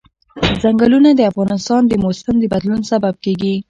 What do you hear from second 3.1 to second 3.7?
کېږي.